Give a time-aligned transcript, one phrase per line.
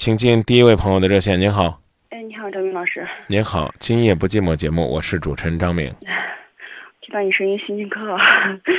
[0.00, 1.38] 请进第一位朋友的热线。
[1.38, 1.78] 您好，
[2.08, 3.06] 哎，你好，张明老师。
[3.28, 5.92] 您好，今夜不寂寞节目，我是主持人张明。
[7.02, 8.16] 听到你声音心情可好。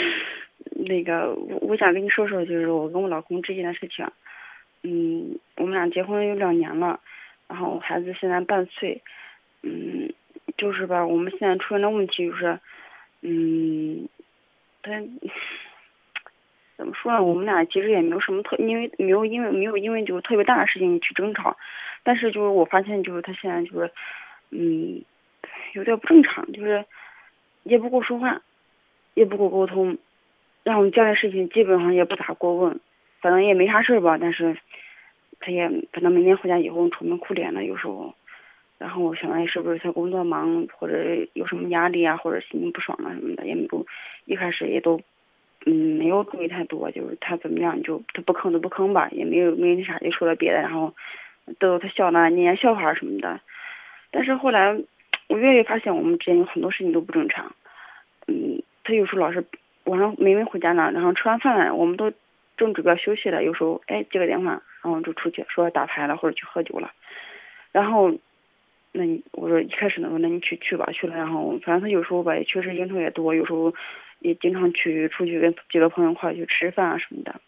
[0.84, 4.04] 那个，我我想跟你说说，就是我跟我老公之间的事情。
[4.82, 7.00] 嗯，我们俩结婚有两年了，
[7.48, 9.00] 然后孩子现在半岁。
[9.62, 10.12] 嗯，
[10.58, 12.60] 就是吧，我们现在出现的问题就是，
[13.22, 14.10] 嗯，
[14.82, 14.90] 他。
[16.82, 17.22] 怎么说呢？
[17.22, 21.56] 我们俩其实也没有什么特，因为没有因为没有因为就是特别大的事情去争吵，
[22.02, 23.92] 但是就是我发现就是他现在就是，
[24.50, 25.04] 嗯，
[25.74, 26.84] 有点不正常，就是
[27.62, 28.42] 也不跟我说话，
[29.14, 30.00] 也不跟我沟通，
[30.64, 32.80] 然后家里事情基本上也不咋过问，
[33.20, 34.18] 反正也没啥事儿吧。
[34.20, 34.58] 但是
[35.40, 38.16] 他也可能每天回家以后愁眉苦脸的，有时候，
[38.80, 43.86] 然后我想来是不是他工作忙或者有什么压力啊，或者心情不爽啊什么的，也没有
[44.26, 45.00] 一开始也都。
[45.68, 50.92] 嗯，没有注意太多，就是他怎么样，就他不吭就不吭吧，也没有没那啥，就说了别的，然后
[51.60, 53.40] 逗逗他笑呢，念念笑话什么的。
[54.10, 54.76] 但是后来，
[55.28, 57.54] 我越越发现我们之间有很多事情都不正常。
[58.28, 59.46] 嗯，他有时候老是
[59.84, 62.12] 晚上没没回家呢，然后吃完饭我们都
[62.58, 66.92] 正准备休息了，有时候哎接个电话，然后就出去说打牌了或者去喝酒了。
[67.72, 68.12] 然后，
[68.94, 73.72] 那你我说一开始呢，我说那你去去吧，去了，然后反正他有时候吧也确实应酬也多，有时候。
[74.22, 77.42] 也经常去出去跟几个朋友一块去吃饭啊什么的，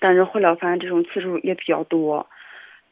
[0.00, 2.26] 但是后来发现这种次数也比较多，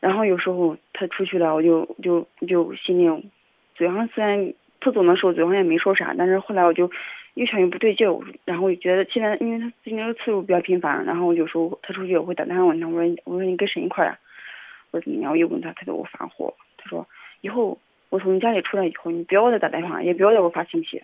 [0.01, 3.31] 然后有时候他出去了，我就就就心里
[3.75, 6.91] 嘴上虽然他走的时候嘴上也没说啥，但是后来我就
[7.35, 8.07] 越想越不对劲，
[8.45, 14.19] 然后我就觉得现在因为他最近这个次数比较频繁，然后有时候他出去我会打电话问他，我说我说你跟谁一块啊？
[14.91, 15.33] 我说怎么样？
[15.33, 17.07] 我又问他，他给我发火，他说
[17.41, 21.03] 以后我从你家里出来以后，你不要再打电话，也不要再给我发信息。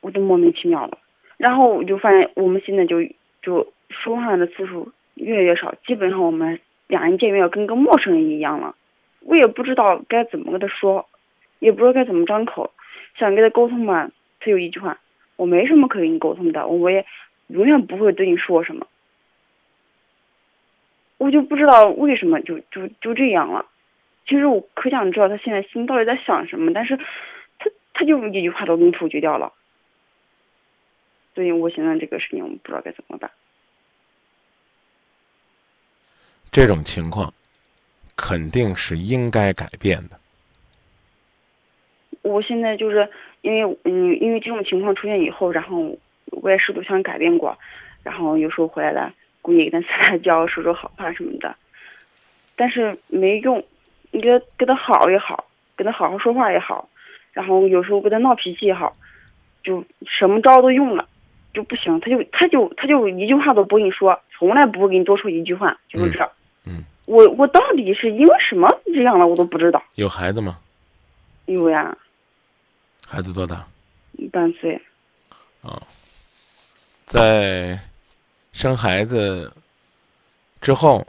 [0.00, 0.98] 我就莫名其妙了，
[1.36, 3.02] 然后我就发现我们现在就
[3.42, 8.74] 就说话的次数越来越少，基本上我们两人见面要跟个陌生人一样了。
[9.20, 11.06] 我也不知道该怎么跟他说，
[11.58, 12.70] 也不知道该怎么张口，
[13.18, 14.10] 想跟他沟通嘛，
[14.40, 14.98] 他有一句话，
[15.36, 17.04] 我没什么可跟你沟通的，我也
[17.48, 18.86] 永远不会对你说什么。
[21.18, 23.66] 我就不知道为什么就就就这样了。
[24.26, 26.96] 其实我可想知道他现在心到底在想什么，但是
[27.58, 29.52] 他他就一句话都给你否决掉了。
[31.38, 33.30] 所以我现在这个事情，我们不知道该怎么办。
[36.50, 37.32] 这种情况
[38.16, 40.18] 肯定是应该改变的。
[42.22, 43.08] 我现在就是
[43.42, 45.96] 因为嗯，因为这种情况出现以后，然后
[46.32, 47.56] 我也试图想改变过，
[48.02, 51.54] 然后有时候回来了，故意跟他撒撒娇、说说好话什么的，
[52.56, 53.64] 但是没用。
[54.10, 56.88] 你跟跟他好也好，跟他好好说话也好，
[57.32, 58.92] 然后有时候跟他闹脾气也好，
[59.62, 61.08] 就什么招都用了。
[61.58, 66.30] 就不行，他就他就他就一句话都不跟你说，从来不会给你多说一句话，就是这。
[66.64, 66.84] 嗯。
[67.06, 69.82] 我我到底是因为什么这样了，我都不知道。
[69.96, 70.60] 有孩子吗？
[71.46, 71.98] 有呀。
[73.04, 73.66] 孩子多大？
[74.30, 74.80] 半岁。
[75.62, 75.82] 啊，
[77.04, 77.76] 在
[78.52, 79.52] 生孩子
[80.60, 81.04] 之后，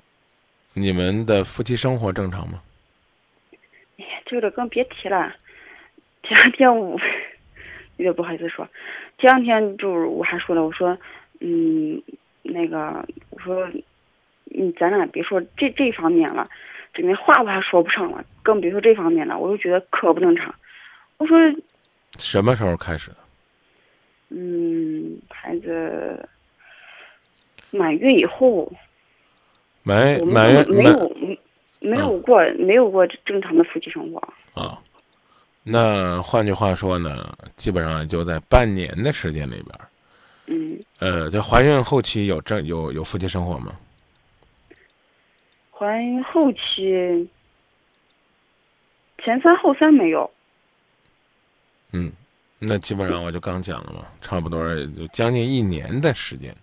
[0.74, 2.60] 你们的夫妻生活正常吗？
[4.00, 5.32] 哎呀，这个更别提了。
[6.26, 7.00] 前两天我
[7.98, 8.68] 有点不好意思说。
[9.20, 10.98] 前两天就是我还说了，我说，
[11.42, 12.02] 嗯，
[12.42, 13.70] 那个，我说，
[14.58, 16.48] 嗯，咱俩别说这这方面了，
[16.94, 19.38] 这连话我还说不上了，更别说这方面了。
[19.38, 20.54] 我就觉得可不正常。
[21.18, 21.38] 我说，
[22.18, 23.18] 什么时候开始的？
[24.30, 26.28] 嗯，孩子
[27.72, 28.72] 满月以后。
[29.82, 31.16] 没满月没有
[31.80, 34.20] 没有过没有过正常的夫妻生活。
[34.54, 34.78] 啊。
[35.72, 39.80] 那换句话说呢，基本上就在半年的时间里边
[40.48, 40.80] 嗯。
[40.98, 43.76] 呃，在怀孕后期有正有有夫妻生活吗？
[45.72, 47.30] 怀孕后期，
[49.24, 50.30] 前三后三没有。
[51.92, 52.12] 嗯，
[52.58, 56.56] 那基本上我就刚讲了嘛，差不多就将近一年的时间，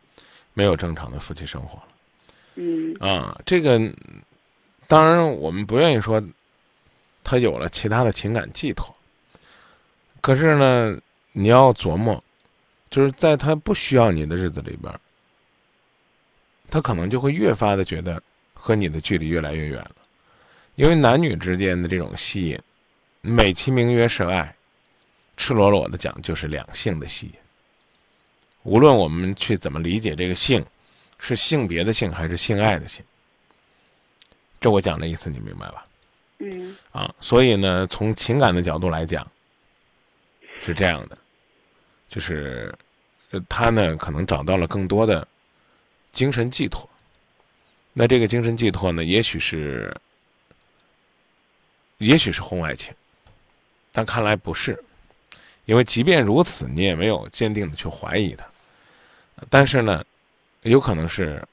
[0.53, 1.88] 没有正常的夫妻生活了。
[2.56, 2.93] 嗯。
[2.99, 3.81] 啊，这个
[4.88, 6.20] 当然我们不愿意说。
[7.29, 8.87] 他有了其他的情感寄托，
[10.26, 11.00] 可是呢，
[11.31, 12.20] 你要琢磨，
[12.90, 14.93] 就是在他不需要你的日子里边，
[16.69, 18.20] 他可能就会越发的觉得
[18.52, 19.93] 和你的距离越来越远了，
[20.75, 22.58] 因为男女之间的这种吸引，
[23.20, 24.52] 美其名曰是爱，
[25.37, 27.34] 赤裸裸的讲就是两性的吸引。
[28.64, 30.67] 无论我们去怎么理解这个性，
[31.20, 33.05] 是性别的性还是性爱的性，
[34.61, 35.87] 这我讲的意思你明白吧？
[36.40, 39.25] 嗯啊，所以呢，从情感的角度来讲，
[40.61, 41.17] 是这样的，
[42.08, 42.75] 就是，
[43.49, 45.26] 他呢可能找到了更多的
[46.12, 46.88] 精神寄托，
[47.93, 49.97] 那这个精神寄托呢，也许是，
[51.99, 52.93] 也许是婚外情，
[53.93, 54.82] 但看来不是，
[55.67, 58.44] 因为即便如此，你也没有坚定的去怀疑他。
[59.49, 60.05] 但是呢，
[60.62, 61.47] 有可能是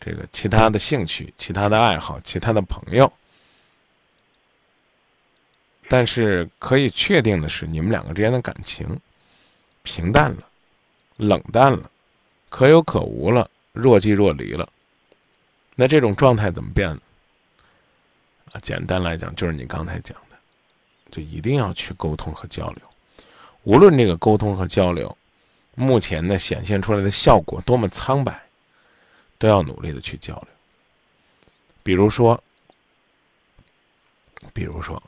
[0.00, 3.12] 这个其他的兴趣、其他的爱好、其他的朋友。
[5.86, 8.98] 但是可以确定的是，你们两个之间的感情
[9.82, 10.48] 平淡了、
[11.18, 11.90] 冷淡了、
[12.48, 14.66] 可有可无了、若即若离了。
[15.76, 17.00] 那这种状态怎么变呢？
[18.52, 20.36] 啊，简单来讲，就是你刚才讲的，
[21.10, 22.82] 就一定要去沟通和交流。
[23.64, 25.16] 无论这个沟通和交流
[25.74, 28.42] 目前呢显现出来的效果多么苍白，
[29.38, 30.48] 都要努力的去交流。
[31.82, 32.42] 比如说，
[34.54, 35.00] 比如说。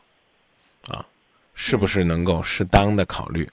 [1.57, 3.49] 是不是能够适当的考虑？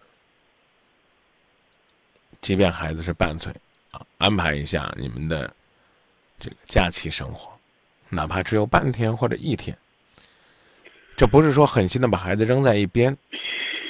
[2.41, 3.51] 即便孩子是半岁，
[3.91, 5.51] 啊，安排一下你们的
[6.37, 7.49] 这个假期生活，
[8.09, 9.75] 哪怕只有半天或者一天。
[11.15, 13.15] 这不是说狠心的把孩子扔在一边，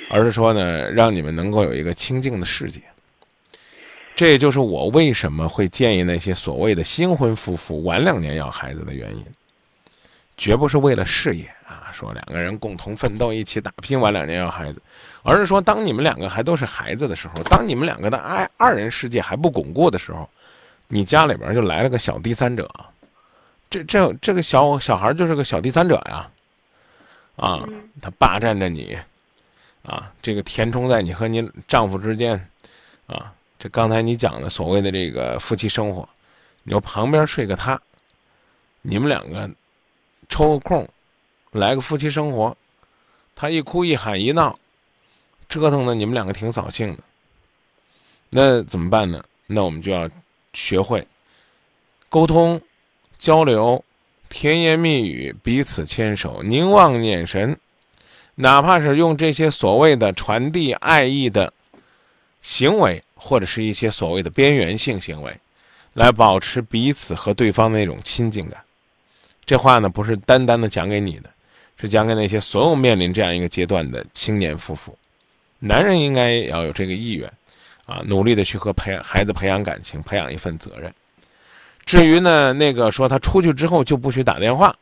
[0.09, 2.81] 而是说呢，让你们能够有一个清静的世界。
[4.15, 9.25] 这也就是我为什么会建议那些所谓的新婚夫妇晚两年要孩子的原因。
[10.35, 14.81] 绝不是为了事业啊，说两个人共同奋斗，一起打拼，晚两年要孩子，
[15.21, 20.27] 而是说，当你们两个还都是孩子的时候，当你们两个的爱二人世界还不巩固的时候，
[20.87, 22.67] 你家里边就来了个小第三者，
[23.69, 26.27] 这这这个小小孩就是个小第三者呀，
[27.35, 27.63] 啊，
[28.01, 28.97] 他霸占着你，
[29.83, 32.33] 啊，这个填充在你和你丈夫之间，
[33.05, 36.09] 啊，这刚才你讲的所谓的这个夫妻生活，
[36.63, 37.79] 你说旁边睡个他，
[38.81, 39.47] 你们两个。
[40.33, 40.89] 抽个空，
[41.51, 42.57] 来个夫妻生活，
[43.35, 44.57] 他一哭一喊一闹，
[45.47, 47.03] 折腾的你们两个挺扫兴的。
[48.31, 49.23] 那怎么办呢？
[49.45, 50.09] 那我们就要
[50.53, 51.07] 学会
[52.09, 52.59] 沟通、
[53.19, 53.85] 交流、
[54.27, 57.55] 甜言蜜语，彼此牵手、凝望眼神，
[58.33, 61.53] 哪怕是用这些所谓的传递爱意的
[62.41, 65.39] 行为，或者是一些所谓的边缘性行为，
[65.93, 68.59] 来保持彼此和对方的那种亲近感。
[69.45, 71.29] 这话呢，不是单单的讲给你的，
[71.77, 74.97] 是讲给那些所有面临这样一个阶段的青年夫妇。
[75.59, 77.31] 男人应该要有这个意愿，
[77.85, 80.93] 啊，努力的去和培孩子培养感情，培养一份责任。
[81.85, 84.75] 至于呢，那个说他出去之后就不许打电话，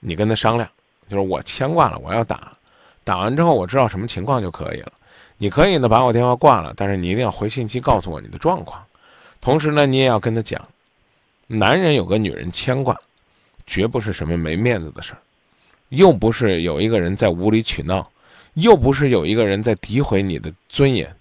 [0.00, 0.68] 你跟他商量，
[1.08, 2.56] 就是我牵挂了，我要打，
[3.02, 4.92] 打完之后我知道什么情况就可以了。
[5.36, 8.82] 你可以呢把我电话挂了，但是你一定要回信息告诉我你的状况。
[9.40, 10.66] 同时呢，你也要跟他讲，
[11.46, 12.98] 男人有个女人牵挂。
[13.66, 15.18] 绝不是什么没面子的事儿，
[15.90, 18.10] 又不是有一个人在无理取闹，
[18.54, 21.14] 又不是有一个人在诋毁你的尊严，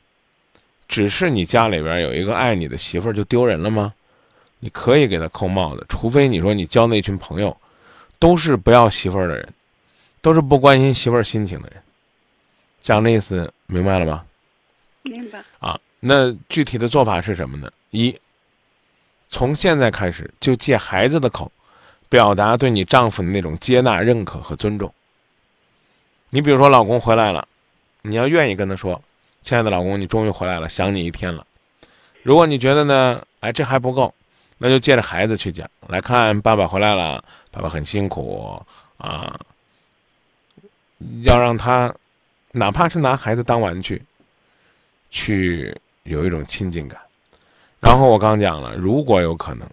[0.88, 3.94] 只是你家里边有一个爱你的媳妇儿就丢人了吗？
[4.60, 7.56] 你可以给他扣帽子，除非你说你交那群朋友，
[8.20, 9.54] 都是不要媳妇儿的人，
[10.22, 11.82] 都是不关心媳妇儿心情的人，
[12.82, 14.24] 讲的意思明白了吗？
[15.02, 15.44] 明白。
[15.60, 17.70] 啊，那具体的做法是什么呢？
[17.92, 18.16] 一，
[19.28, 21.52] 从现在开始就借孩子的口。
[22.14, 24.94] 表达对你丈夫的那种接纳、认可和尊重。
[26.30, 27.48] 你比如说，老公回来了，
[28.04, 29.02] 你要愿意跟他说
[29.42, 31.44] ：“亲爱的老公，你终于回来了，想你一天了。”
[32.22, 34.14] 如果你觉得呢，哎，这还不够，
[34.60, 35.68] 那就借着孩子去讲。
[35.88, 38.64] 来看，爸爸回来了，爸爸很辛苦
[38.98, 39.40] 啊，
[41.24, 41.92] 要让他
[42.52, 44.00] 哪怕是拿孩子当玩具，
[45.10, 47.02] 去有一种亲近感。
[47.80, 49.68] 然后我刚讲了，如果有可能。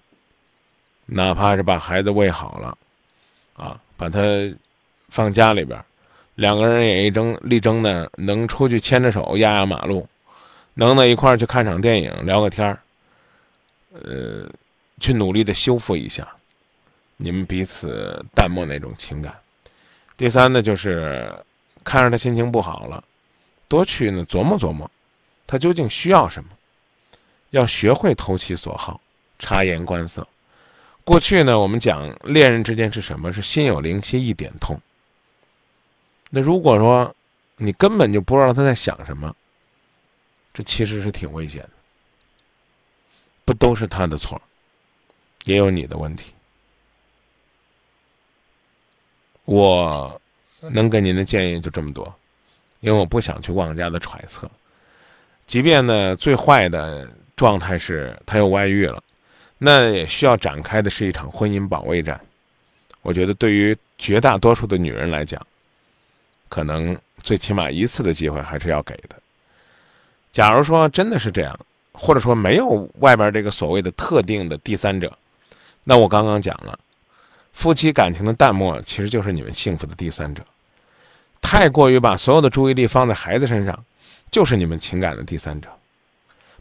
[1.13, 2.79] 哪怕是把孩子喂好了，
[3.55, 4.21] 啊，把他
[5.09, 5.85] 放家里边，
[6.37, 10.09] 两个人也一争力争呢，能出去牵着手压压马路，
[10.75, 12.79] 能在一块儿去看场电影聊个天儿，
[13.93, 14.49] 呃，
[15.01, 16.27] 去努力的修复一下
[17.17, 19.37] 你们彼此淡漠那种情感。
[20.17, 21.35] 第三呢，就是
[21.83, 23.03] 看着他心情不好了，
[23.67, 24.89] 多去呢琢磨琢磨，
[25.45, 26.51] 他究竟需要什么，
[27.51, 29.01] 要学会投其所好，
[29.41, 30.25] 察言观色。
[31.05, 33.33] 过去呢，我们讲恋人之间是什么？
[33.33, 34.79] 是心有灵犀一点通。
[36.31, 37.15] 那如果说
[37.57, 39.35] 你根本就不知道他在想什么，
[40.55, 41.71] 这其实是挺危险的。
[43.45, 44.41] 不都是他的错，
[45.45, 46.33] 也有你的问题。
[49.45, 50.21] 我
[50.61, 52.15] 能给您的建议就这么多，
[52.79, 54.49] 因为我不想去妄加的揣测。
[55.47, 59.03] 即便呢，最坏的状态是他有外遇了。
[59.63, 62.19] 那也需要展开的是一场婚姻保卫战，
[63.03, 65.47] 我觉得对于绝大多数的女人来讲，
[66.49, 69.17] 可能最起码一次的机会还是要给的。
[70.33, 71.61] 假如说真的是这样，
[71.93, 75.13] 或者说没有外边这个所谓的特定的第三者，
[75.85, 76.79] 那我刚刚讲了，
[77.53, 80.43] 夫妻感情的淡漠其实就是你们幸福的第三者。
[81.43, 83.85] 太过于把所有的注意力放在孩子身上，
[84.31, 85.69] 就是你们情感的第三者。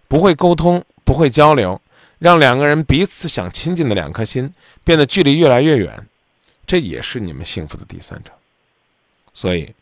[0.10, 1.79] 不会沟通，不会交流，
[2.19, 6.05] 让两个人彼此想亲近的两颗心变得距离越来越远，
[6.67, 8.31] 这也是你们幸福的第三者。
[9.33, 9.73] 所以，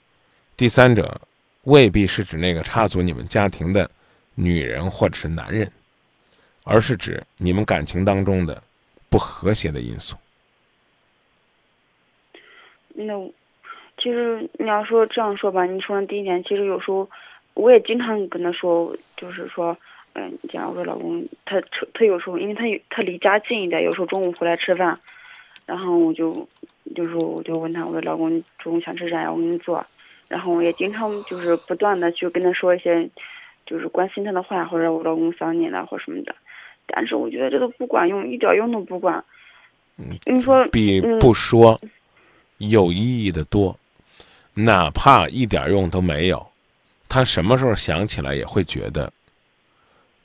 [0.55, 1.19] 第三者
[1.63, 3.89] 未必是指那个插足你们家庭的
[4.35, 5.71] 女人或者是男人，
[6.63, 8.61] 而是指你们感情当中的
[9.09, 10.15] 不和谐的因素。
[12.93, 13.13] 那
[13.97, 17.09] 其实你要说这样说吧，你说的第一点，其实有时候
[17.55, 19.75] 我也经常跟他说，就是说，
[20.19, 21.61] 嗯，假如说老公他
[21.93, 24.99] 他有时候，因为他他离家近一点，有时候中午回来吃饭，
[25.67, 26.33] 然后我就
[26.95, 29.31] 就是我就问他，我说老公中午想吃啥呀？
[29.31, 29.85] 我给你做。
[30.27, 33.07] 然后我也经常就是不断的去跟他说一些，
[33.65, 36.35] 就是关心他的话，或者我老公想你了或什么的。
[36.87, 39.23] 但是我觉得这都不管用，一点用都不管。
[39.97, 41.79] 嗯，你说比不说
[42.57, 43.77] 有意义的多，
[44.55, 46.45] 哪怕一点用都没有，
[47.07, 49.11] 他什么时候想起来也会觉得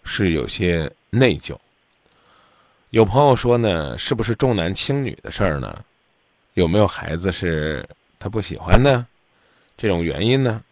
[0.05, 1.57] 是有些内疚。
[2.91, 5.85] 有朋友说呢，是不是重男轻女的事儿呢？
[6.55, 9.07] 有没有孩子是他不喜欢呢？
[9.77, 10.63] 这种原因呢，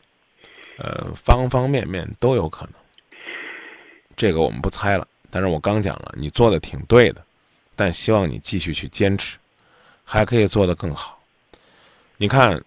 [0.79, 2.75] 呃，方方面面都有可能。
[4.17, 5.09] 这个我们不猜了。
[5.31, 7.25] 但是我刚讲了，你做的挺对的，
[7.77, 9.39] 但希望你继续去坚持，
[10.05, 11.19] 还可以做得更好。
[12.17, 12.61] 你看，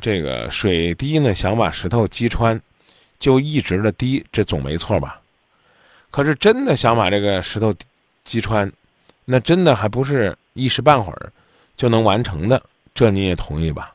[0.00, 2.58] 这个水滴呢，想把石头击穿，
[3.18, 5.20] 就一直的滴，这总没错吧？
[6.10, 7.74] 可是真的想把这个石头
[8.24, 8.70] 击穿，
[9.24, 11.32] 那真的还不是一时半会儿
[11.76, 12.62] 就能完成的，
[12.94, 13.94] 这你也同意吧？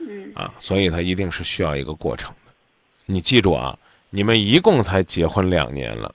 [0.00, 0.32] 嗯。
[0.34, 2.52] 啊，所以它一定是需要一个过程的。
[3.06, 3.78] 你记住啊，
[4.10, 6.14] 你们一共才结婚两年了。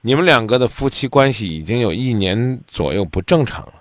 [0.00, 3.74] 你们两个的夫妻关系已经有一年左右不正常了，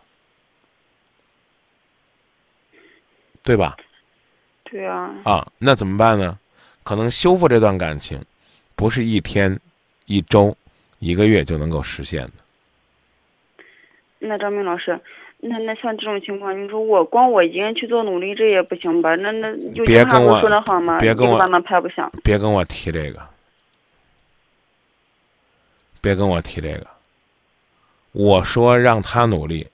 [3.42, 3.76] 对吧？
[4.64, 5.12] 对啊。
[5.24, 6.38] 啊，那怎么办呢？
[6.84, 8.24] 可能修复这段感情，
[8.76, 9.60] 不是一天、
[10.12, 10.54] 一周、
[11.00, 12.32] 一个月就能够实现的。
[14.20, 15.00] 那张明老师，
[15.40, 19.16] 那那像这种情况，你说我光我一个人去做努力，这也不行吧？
[19.16, 21.00] 那那就别跟我说的好吗？
[21.00, 22.12] 别跟我慢慢拍不响。
[22.24, 23.26] 别跟我提这个。
[26.02, 26.86] 别跟我提这个。
[28.12, 29.66] 我说让他努力，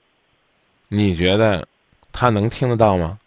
[0.86, 1.66] 你觉得
[2.12, 3.18] 他能听得到吗？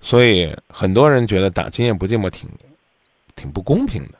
[0.00, 2.48] 所以很多人觉得打今夜不寂寞挺
[3.36, 4.14] 挺不公平的。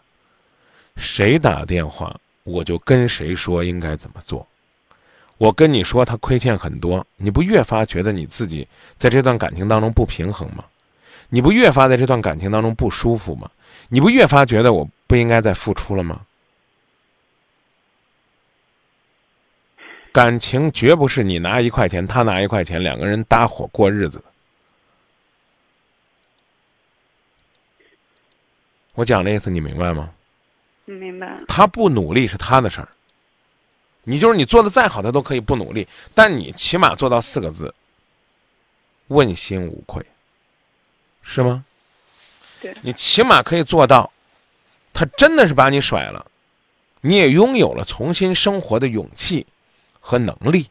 [0.97, 4.47] 谁打电话，我就跟谁说应该怎么做。
[5.39, 10.65] 我跟你说他亏欠很多，你不越发觉得你自己在这段感情当中不平衡吗？
[11.29, 13.51] 你不越发在这段感情当中不舒服吗？
[13.89, 16.23] 你不越发觉得我不应该再付出了吗？
[20.13, 24.25] 感情绝不是你拿一块钱，他拿一块钱，两个人搭伙过日子。
[28.95, 30.11] 我讲的意思你明白吗？
[30.87, 31.39] 明白。
[31.47, 32.89] 他不努力是他的事儿。
[34.05, 37.75] 你就是你做的再好，他都可以不努力，但你起码做到四个字：
[39.09, 40.05] 问心无愧，
[41.23, 41.65] 是吗？
[42.61, 42.75] 对。
[42.81, 44.11] 你起码可以做到，
[44.95, 46.27] 他真的是把你甩了，
[47.03, 49.47] 你也拥有了重新生活的勇气。
[50.09, 50.71] 和能力，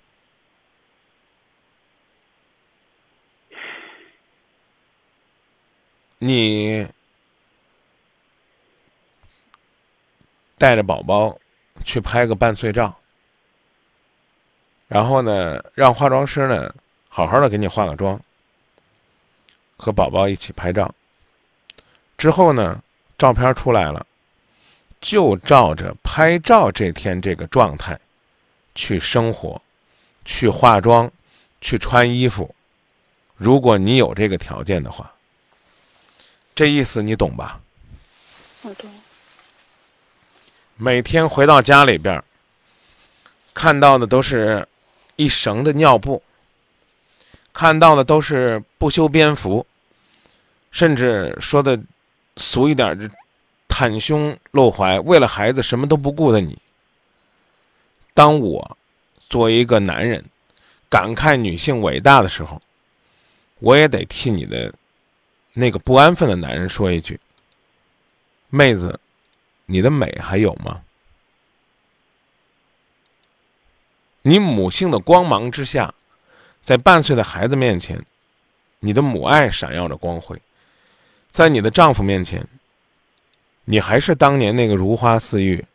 [6.20, 6.88] 你
[10.58, 11.38] 带着宝宝
[11.84, 12.96] 去拍个半岁照，
[14.88, 16.74] 然后呢，让化妆师呢
[17.10, 18.20] 好好的给你化个妆，
[19.78, 20.94] 和宝宝一起拍照。
[22.18, 22.82] 之后呢，
[23.18, 24.06] 照片出来了，
[25.02, 28.00] 就照着拍照这天这个状态。
[28.78, 29.62] 去生活，
[30.26, 31.10] 去化妆，
[31.62, 32.54] 去穿衣服。
[33.38, 35.10] 如果你有这个条件的话，
[36.54, 37.58] 这意思你懂吧？
[38.64, 38.92] 我懂。
[40.78, 42.22] 每天回到家里边，
[43.54, 44.68] 看到的都是
[45.16, 46.22] 一绳的尿布，
[47.54, 49.66] 看到的都是不修边幅，
[50.72, 51.80] 甚至说的
[52.36, 53.08] 俗一点，就
[53.70, 56.58] 袒胸露怀，为了孩子什么都不顾的你。
[58.14, 58.78] 当我
[59.20, 60.24] 作为一个男人
[60.90, 62.62] 感慨女性伟大的时候，
[63.60, 64.74] 我也得替你的
[65.54, 67.18] 那个不安分的男人说一句
[68.50, 69.00] ：“妹子，
[69.66, 70.82] 你的美还有吗？
[74.22, 75.94] 你母性的光芒之下
[76.64, 78.04] 在半岁的孩子面前
[78.80, 80.42] 你的母爱闪耀着光辉。
[81.30, 82.48] 在你的丈夫面前
[83.66, 85.66] 你还是当年那个如花似玉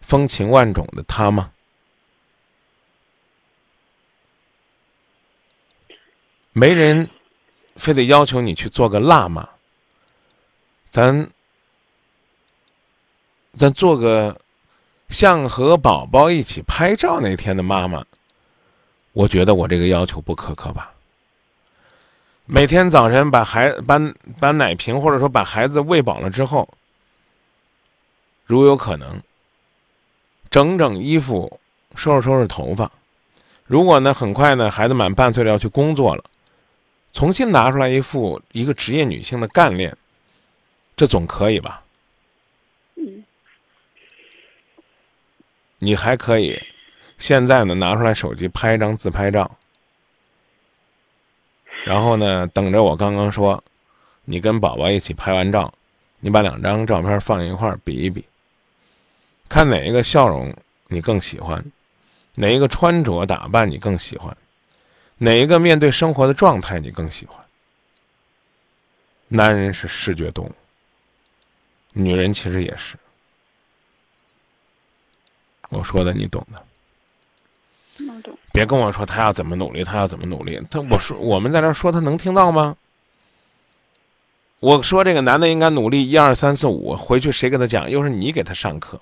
[0.00, 1.52] 风情万种的他吗？
[6.52, 7.08] 没人
[7.76, 9.48] 非得要求你去做个辣妈。
[10.90, 11.30] 咱
[13.54, 14.40] 咱做个
[15.10, 18.04] 像和宝宝一起拍照那天的妈妈，
[19.12, 20.92] 我觉得我这个要求不苛刻吧。
[22.46, 24.00] 每天早晨把孩把
[24.40, 26.68] 把奶瓶或者说把孩子喂饱了之后，
[28.44, 29.22] 如有可能，
[30.50, 31.60] 整整衣服，
[31.94, 32.90] 收拾收拾头发。
[33.64, 36.24] 如果呢，很快呢，孩子满半岁了要去工作了，
[37.12, 39.96] 重新拿出来一副一个职业女性的干练，
[40.96, 41.82] 这总可以吧？
[42.96, 43.22] 嗯。
[45.84, 46.56] 你还可以，
[47.18, 49.50] 现在呢，拿出来手机拍一张自拍照。
[51.84, 53.60] 然后呢，等着我刚刚说，
[54.24, 55.74] 你跟宝宝一起拍完照，
[56.20, 58.24] 你把两张照片放一块儿比一比，
[59.48, 60.54] 看哪一个笑容
[60.86, 61.60] 你更喜欢，
[62.36, 64.36] 哪一个穿着打扮你更喜欢，
[65.18, 67.44] 哪一个面对生活的状态你更喜欢。
[69.26, 70.54] 男人是视觉动物，
[71.92, 72.96] 女人其实也是。
[75.72, 76.62] 我说的你懂的。
[78.52, 80.60] 别跟我说他要怎么努力，他要怎么努力。
[80.70, 82.76] 他我说我们在这说，他能听到吗？
[84.60, 87.90] 我说这个男的应该努力，一二三四五，回去谁给他讲？
[87.90, 89.00] 又是你给他上课。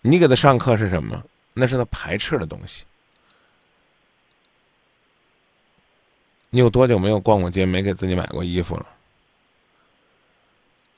[0.00, 1.22] 你给他上课是什么？
[1.52, 2.84] 那是他排斥的东西。
[6.50, 8.86] 你有多久没有逛过街，没给自己买过衣服了？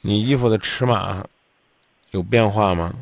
[0.01, 1.27] 你衣服的尺码
[2.13, 2.95] 有变化吗？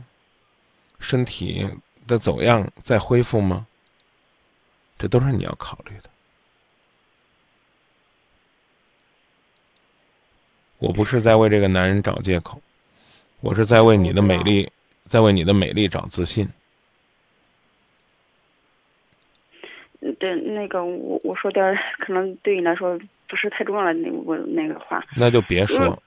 [1.00, 1.69] 身体？
[2.07, 3.67] 的走样在恢复吗？
[4.99, 6.09] 这都是你要考虑的。
[10.78, 12.62] 我不是在为这个男人找借口，
[13.40, 14.73] 我是在为你的美丽，
[15.05, 16.49] 在为你的美丽找自信。
[20.19, 25.04] 对，那个我我说点可能对你来说不是太重要的那我那个话。
[25.15, 26.02] 那就别说。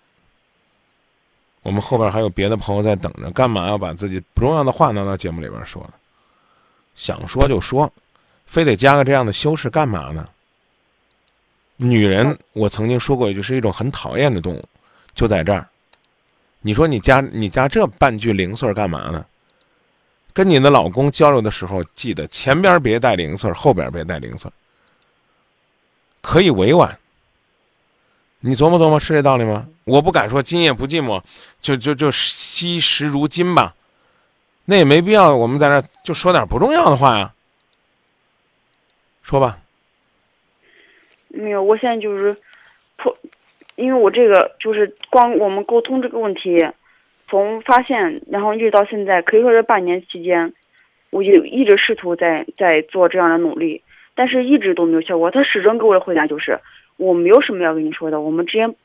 [1.64, 5.94] 我们后边还有别的朋友在等着，干嘛要把自己不重要的话拿到节目里边说呢？
[6.96, 7.92] 想说就说，
[8.46, 10.28] 非得加个这样的修饰干嘛呢？
[11.78, 14.64] 女人，我曾经说过一句，是一种很讨厌的动物，
[15.14, 15.68] 就在这儿。
[16.62, 19.26] 你说你加你加这半句零碎干嘛呢？
[20.34, 24.50] 跟你的老公交流的时候，记得前边别带零碎，后边别带零碎，
[26.22, 26.98] 可以委婉。
[28.44, 29.68] 你琢磨琢磨，是这道理吗？
[29.84, 31.22] 我不敢说今夜不寂寞，
[31.62, 33.76] 就就就惜时如金吧，
[34.66, 35.36] 那也没必要。
[35.36, 37.34] 我们在这就说点不重要的话呀，
[39.22, 39.60] 说吧。
[41.28, 42.36] 没有，我现在就是
[42.98, 43.16] 破，
[43.76, 46.68] 因为我这个就是光我们沟通这个问题，
[47.30, 50.52] 从发现然后一直到现在，可以说这半年期间，
[51.12, 53.84] 我就一直试图在在做这样的努力，
[54.16, 55.30] 但是一直都没有效果。
[55.30, 56.60] 他始终给我的回答就是。
[57.02, 58.76] 我没有什么要跟你说的，我们之间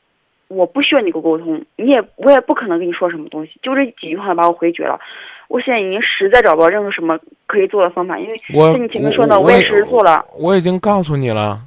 [0.47, 4.99] 我不需要你跟我沟通，你也我也不可能跟你说什么东西，就这几句话把我回绝了。
[5.47, 10.25] 我现在已经实在找不到任何什么可以做的方法，因为像你前面说的，我也是做了。
[10.35, 11.61] 我已经告诉你了，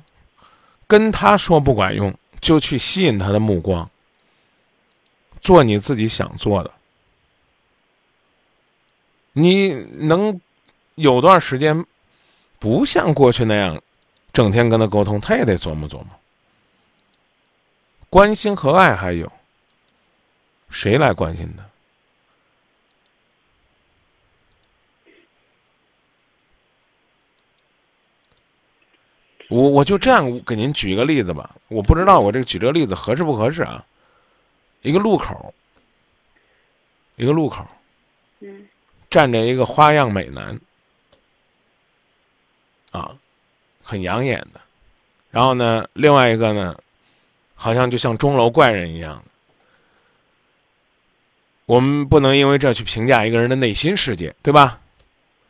[0.89, 3.89] 跟他说不管用，就去吸引他的目光，
[5.41, 6.71] 做你自己想做的。
[9.33, 10.41] 你能
[10.97, 11.85] 有段时间
[12.59, 13.81] 不像过去那样
[14.33, 16.07] 整天跟他沟通，他也得琢磨琢磨。
[18.11, 19.31] 关心和爱还有，
[20.69, 21.65] 谁来关心他？
[29.49, 33.87] 我我就这样给您举一个例子吧，我不知道我这个举这个例子合适不合适啊？
[34.83, 35.55] 一个路口，
[37.15, 37.65] 一个路口，
[38.41, 38.69] 嗯，
[39.09, 40.59] 站着一个花样美男，
[42.91, 43.17] 啊，
[43.85, 44.61] 很养眼的，
[45.31, 46.77] 然后呢，另外一个呢？
[47.63, 49.23] 好像就像钟楼怪人一样，
[51.67, 54.81] 我们不能因为这去评价一个人的内心世界，对吧？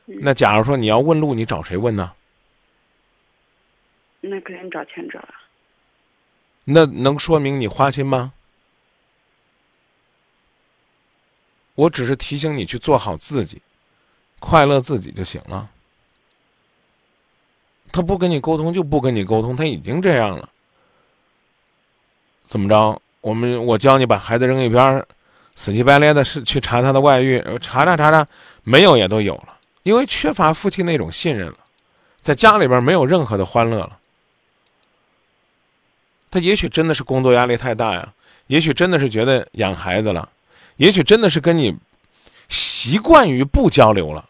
[0.06, 2.12] 那假如说你要问路，你找谁问呢？
[4.20, 5.34] 那肯定找前者了。
[6.64, 8.32] 那能说明你花心吗？
[11.76, 13.62] 我只是提醒你去做好自己，
[14.40, 15.70] 快乐自己就行了。
[17.92, 20.48] 他不跟你沟通就不跟你沟通，他已经这样了。
[22.50, 23.00] 怎么着？
[23.20, 25.06] 我们我教你把孩子扔一边，
[25.54, 28.26] 死乞白赖的是去查他的外遇，查查查查，
[28.64, 31.58] 没有也都有了，因为缺乏夫妻那种信任了，
[32.20, 33.96] 在家里边没有任何的欢乐了。
[36.28, 38.12] 他也许真的是工作压力太大呀，
[38.48, 40.28] 也许真的是觉得养孩子了，
[40.74, 41.78] 也许真的是跟你
[42.48, 44.28] 习惯于不交流了。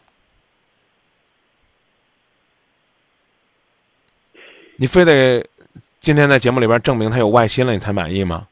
[4.75, 5.43] 你非得
[6.01, 8.47] 今天在节目里边证明他有外心了，你才满意吗？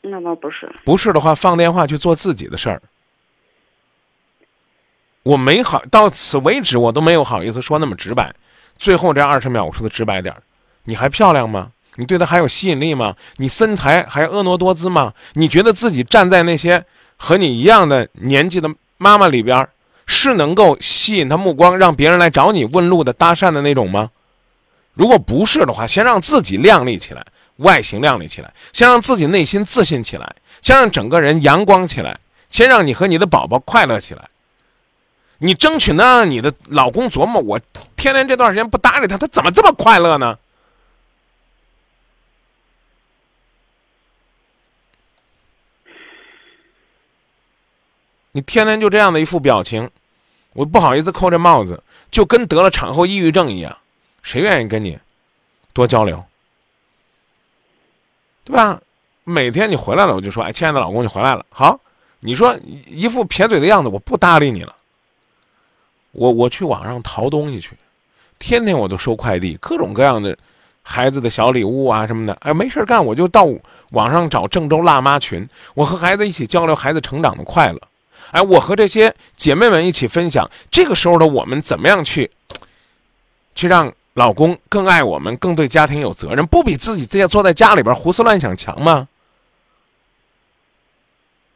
[0.00, 0.72] 那倒不是。
[0.84, 2.80] 不是的话，放电话去做自己的事儿。
[5.24, 8.32] 我没好到此为止，我都没有好意思说那么直白。
[8.76, 10.40] 最后这二十秒，我说的直白点儿，
[10.84, 11.72] 你还漂亮吗？
[11.96, 13.16] 你对他还有吸引力吗？
[13.38, 15.12] 你身材还婀娜多姿吗？
[15.32, 16.84] 你觉得自己站在那些
[17.16, 19.68] 和你一样的年纪的妈妈里边，
[20.06, 24.12] 是能够吸引他目光，让别人来找你问路的搭讪的那种吗？
[24.94, 27.26] 如果不是的话，先让自己靓丽起来，
[27.56, 34.28] 外形靓丽起来，先让自己内心自信起来，先让整个人阳光起来，先让你和你的宝宝快乐起来。
[35.38, 37.58] 你争取能让你的老公琢磨，我
[37.96, 40.38] 天天这段时间不搭理他，他怎么这么快乐呢？
[48.34, 49.90] 你天天就这样的一副表情，
[50.52, 53.76] 我不好意思扣这帽子，就跟得了产后抑郁症一样，
[54.22, 54.98] 谁愿意跟你
[55.72, 56.24] 多交流，
[58.44, 58.80] 对吧？
[59.24, 61.78] 每天你回来了，我就说，哎，亲爱的老公，你回来了，好，
[62.18, 62.58] 你说
[62.88, 64.74] 一副撇嘴的样子，我不搭理你了。
[66.10, 67.76] 我我去网上淘东西去，
[68.38, 70.36] 天天我都收快递，各种各样的
[70.82, 72.34] 孩子的小礼物啊什么的。
[72.40, 73.46] 哎，没事干，我就到
[73.90, 77.80] 网上找郑州辣妈群，我和孩子一起交流孩子成长的快乐。
[78.32, 82.30] 哎，我和这些姐妹们一起分享，这个时候的我们怎么样去，
[83.54, 89.08] 去让老公更爱我们，更对家庭有责任，不比自己这些坐在家里边胡思乱想强吗？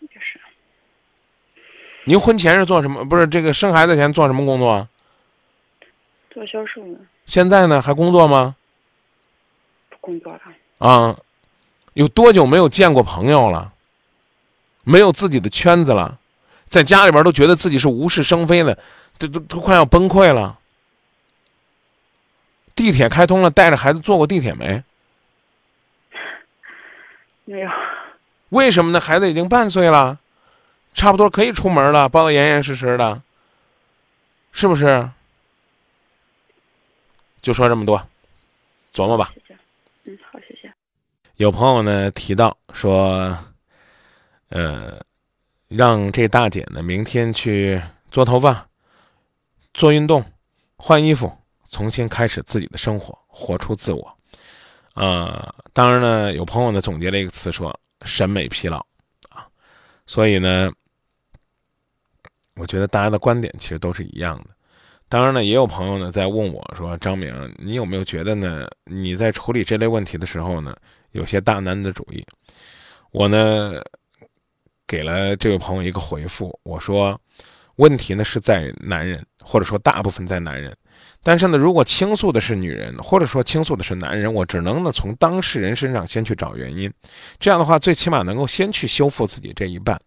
[0.01, 0.41] 就是。
[2.05, 3.05] 您婚前是做什么？
[3.05, 4.89] 不是这个生孩子前做什么工作？
[6.31, 6.99] 做销售呢。
[7.27, 7.83] 现在呢？
[7.83, 8.57] 还工作吗？
[9.91, 10.41] 不工作了。
[10.79, 11.17] 啊，
[11.95, 13.73] 有多久没有见过朋友了？
[14.85, 16.19] 没有自己的圈子了？
[16.69, 18.79] 在家里边都觉得自己是无事生非的，
[19.19, 20.59] 都都都快要崩溃了。
[22.77, 24.85] 地铁开通了，带着孩子坐过地铁没？
[27.47, 27.69] 没有。
[28.51, 29.01] 为什么呢？
[29.01, 30.21] 孩子已经半岁了，
[30.95, 33.21] 差不多可以出门了，包的严严实实的，
[34.53, 35.11] 是不是？
[37.43, 38.01] 就说这么多，
[38.95, 39.33] 琢磨吧。
[40.05, 40.73] 嗯，好，谢谢。
[41.37, 43.37] 有朋友呢提到说，
[44.51, 45.05] 呃。
[45.69, 48.69] 让这大姐呢，明天去做头发、
[49.75, 50.25] 做运动、
[50.77, 51.37] 换衣服，
[51.71, 54.19] 重新开始自己的生活，活出自我。
[54.95, 58.79] 呃，当然呢，有朋友呢总结了一个词说审美疲劳
[59.29, 59.47] 啊，
[60.07, 60.71] 所以呢，
[62.55, 64.47] 我觉得大家的观点其实都是一样的。
[65.09, 68.67] 当然呢，也有朋友呢在问我说：“张明，你有没有觉得呢？
[68.85, 70.77] 你在处理这类问题的时候呢，
[71.13, 72.27] 有些大男子主义？”
[73.13, 73.81] 我呢。
[74.89, 77.21] 给了这位朋友一个回复，我说
[77.75, 80.77] ：“问题呢是在男人，或者说大部分在男人。
[81.23, 86.93] 但是呢，如果倾诉的是女人，或者说倾诉的是男人，我只能呢从当事人身上先去找原因。
[87.39, 90.01] 这样的话，最起码能够先去修复自己这一半。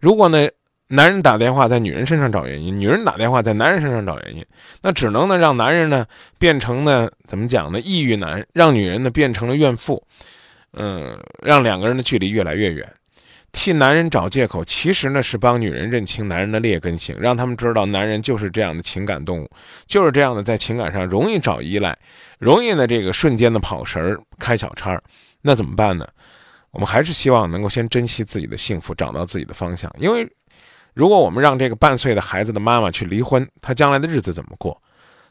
[0.00, 0.48] 如果呢，
[0.88, 4.44] 男人打电话在女人身上找原因，女人打电话在男人身上找原因，
[4.82, 6.06] 那只能呢让男人呢
[6.38, 7.80] 变成呢怎么讲呢？
[7.80, 10.02] 抑郁男，让女人呢变成了怨妇，
[10.72, 12.88] 嗯，让两个人的距离越来越远。”
[13.56, 19.50] 替男人找借口，其实呢是帮女人认清男人的劣根性，让他们知道男人就是这样的情感动物，
[19.86, 21.98] 就是这样的在情感上容易找依赖，
[22.38, 25.02] 容易呢这个瞬间的跑神儿、开小差儿。
[25.40, 26.06] 那怎么办呢？
[26.70, 29.90] 我们还是希望能够先珍惜自己的幸福，找到自己的方向。
[29.98, 30.28] 因为
[30.92, 34.80] 如果我们让这个半岁的孩子的妈妈去离婚，她将来的日子怎么过？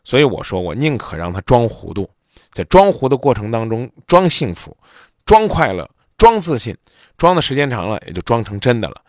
[0.03, 2.09] 所以我说，我宁可让她装糊涂，
[2.51, 4.75] 在装糊的过程当中装幸福、
[5.25, 5.87] 装快乐。
[6.17, 6.75] 装自信，
[7.17, 9.01] 装的时间长了，也就装成真的了。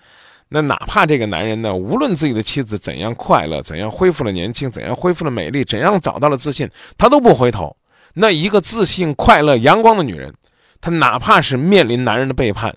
[0.48, 7.76] 那哪怕这个男人呢，无论自己的妻子怎样快乐，怎样恢复了年轻，怎样恢复了美丽，怎样找到了自信，他都不回头。
[8.14, 10.32] 那一个自信、快乐、阳光的女人，
[10.80, 12.74] 她哪怕是面临男人的背叛，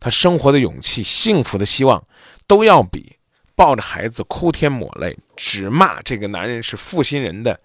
[0.00, 2.02] 她生活的勇气、幸福的希望，
[2.46, 3.14] 都要比
[3.54, 7.60] 抱着孩子哭天抹泪，只骂这个男人是负心人的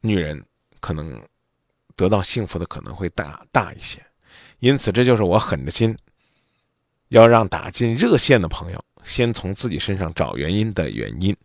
[0.00, 0.42] 女人，
[0.80, 1.22] 可能
[1.94, 4.00] 得到幸福的可能会大大一些。
[4.60, 5.96] 因此，这就是我狠着心
[7.08, 11.36] 要让打进热线的朋友先从自己身上找原因的原因。